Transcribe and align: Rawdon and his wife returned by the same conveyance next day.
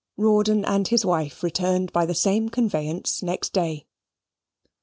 Rawdon 0.17 0.65
and 0.65 0.87
his 0.87 1.05
wife 1.05 1.43
returned 1.43 1.93
by 1.93 2.07
the 2.07 2.15
same 2.15 2.49
conveyance 2.49 3.21
next 3.21 3.53
day. 3.53 3.85